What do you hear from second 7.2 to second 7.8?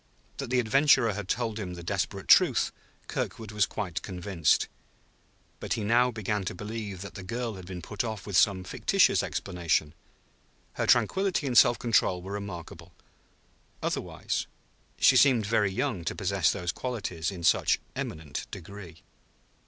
girl had